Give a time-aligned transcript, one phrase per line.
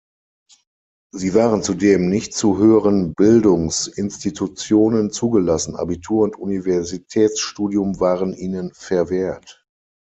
[1.13, 9.63] Sie waren zudem nicht zu höheren Bildungsinstitutionen zugelassen, Abitur und Universitätsstudium waren ihnen verwehrt.